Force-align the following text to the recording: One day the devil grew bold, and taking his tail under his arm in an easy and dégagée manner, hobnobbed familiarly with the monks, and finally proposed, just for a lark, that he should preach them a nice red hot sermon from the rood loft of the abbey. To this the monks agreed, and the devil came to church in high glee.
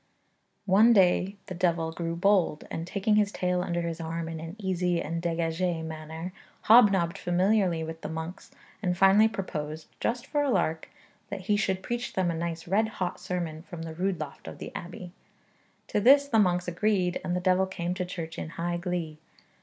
One 0.65 0.93
day 0.93 1.35
the 1.45 1.53
devil 1.53 1.91
grew 1.91 2.15
bold, 2.15 2.63
and 2.71 2.87
taking 2.87 3.17
his 3.17 3.31
tail 3.31 3.61
under 3.61 3.81
his 3.83 4.01
arm 4.01 4.27
in 4.29 4.39
an 4.39 4.55
easy 4.57 4.99
and 4.99 5.21
dégagée 5.21 5.85
manner, 5.85 6.33
hobnobbed 6.63 7.19
familiarly 7.19 7.83
with 7.83 8.01
the 8.01 8.09
monks, 8.09 8.49
and 8.81 8.97
finally 8.97 9.27
proposed, 9.27 9.85
just 9.99 10.25
for 10.25 10.41
a 10.41 10.49
lark, 10.49 10.89
that 11.29 11.41
he 11.41 11.55
should 11.55 11.83
preach 11.83 12.13
them 12.13 12.31
a 12.31 12.35
nice 12.35 12.67
red 12.67 12.87
hot 12.97 13.19
sermon 13.19 13.61
from 13.61 13.83
the 13.83 13.93
rood 13.93 14.19
loft 14.19 14.47
of 14.47 14.57
the 14.57 14.71
abbey. 14.73 15.11
To 15.89 15.99
this 15.99 16.27
the 16.27 16.39
monks 16.39 16.67
agreed, 16.67 17.21
and 17.23 17.35
the 17.35 17.39
devil 17.39 17.67
came 17.67 17.93
to 17.93 18.03
church 18.03 18.39
in 18.39 18.49
high 18.57 18.77
glee. 18.77 19.19